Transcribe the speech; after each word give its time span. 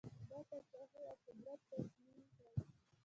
دا 0.29 0.39
پاچهي 0.49 0.99
او 1.09 1.15
قدرت 1.25 1.59
تضمین 1.69 2.19
کړي. 2.33 2.53